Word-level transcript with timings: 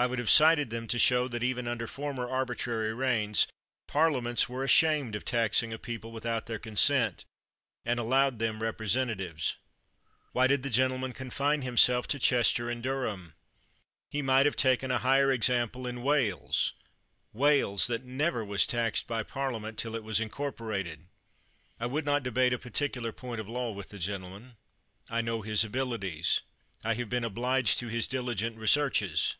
I 0.00 0.06
would 0.06 0.20
have 0.20 0.30
cited 0.30 0.70
them 0.70 0.86
to 0.94 0.96
show 1.00 1.26
that, 1.26 1.42
even 1.42 1.66
under 1.66 1.88
former 1.88 2.28
arbitrary 2.30 2.94
reigns, 2.94 3.48
Par 3.88 4.12
liaments 4.12 4.48
were 4.48 4.62
ashamed 4.62 5.16
of 5.16 5.24
taxing 5.24 5.72
a 5.72 5.76
people 5.78 6.12
with 6.12 6.24
out 6.24 6.46
their 6.46 6.60
consent, 6.60 7.24
and 7.84 7.98
allowed 7.98 8.38
them 8.38 8.60
representa 8.60 9.16
204 9.16 9.16
CHATHAM 9.24 9.34
tives. 9.36 9.54
Why 10.30 10.46
did 10.46 10.62
the 10.62 10.70
gentleman 10.70 11.12
confine 11.12 11.62
himself 11.62 12.06
to 12.06 12.20
Chester 12.20 12.70
and 12.70 12.80
Durham? 12.80 13.34
He 14.08 14.22
might 14.22 14.46
have 14.46 14.54
taken 14.54 14.92
a 14.92 14.98
higher 15.00 15.32
example 15.32 15.84
in 15.88 16.04
Wales— 16.04 16.74
Wales, 17.32 17.88
that 17.88 18.04
never 18.04 18.44
was 18.44 18.66
taxed 18.66 19.08
by 19.08 19.24
Parliament 19.24 19.76
till 19.80 19.96
it 19.96 20.04
was 20.04 20.20
incorporated. 20.20 21.08
I 21.80 21.86
would 21.86 22.04
not 22.04 22.22
debate 22.22 22.52
a 22.52 22.58
particular 22.60 23.10
point 23.10 23.40
of 23.40 23.48
law 23.48 23.72
with 23.72 23.88
the 23.88 23.98
gentleman. 23.98 24.58
I 25.10 25.22
know 25.22 25.42
his 25.42 25.64
abilities. 25.64 26.42
I 26.84 26.94
have 26.94 27.10
been 27.10 27.24
obliged 27.24 27.80
to 27.80 27.88
his 27.88 28.06
diligent 28.06 28.56
researches. 28.58 29.34